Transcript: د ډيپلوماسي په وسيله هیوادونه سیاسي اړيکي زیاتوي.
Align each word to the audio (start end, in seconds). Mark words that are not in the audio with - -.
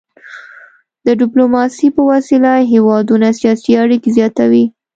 د 1.05 1.07
ډيپلوماسي 1.21 1.87
په 1.95 2.01
وسيله 2.11 2.51
هیوادونه 2.71 3.27
سیاسي 3.39 3.71
اړيکي 3.83 4.09
زیاتوي. 4.17 4.65